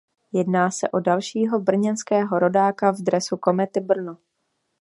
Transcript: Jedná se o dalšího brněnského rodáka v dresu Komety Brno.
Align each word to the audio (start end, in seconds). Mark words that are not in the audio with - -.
Jedná 0.31 0.71
se 0.71 0.89
o 0.89 0.99
dalšího 0.99 1.59
brněnského 1.59 2.39
rodáka 2.39 2.91
v 2.91 2.97
dresu 2.99 3.37
Komety 3.37 3.79
Brno. 3.79 4.17